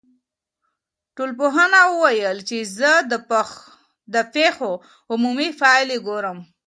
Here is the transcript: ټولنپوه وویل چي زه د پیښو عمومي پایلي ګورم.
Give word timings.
ټولنپوه 1.15 1.75
وویل 1.93 2.37
چي 2.49 2.57
زه 2.77 2.91
د 4.13 4.15
پیښو 4.35 4.71
عمومي 5.11 5.49
پایلي 5.61 5.97
ګورم. 6.07 6.37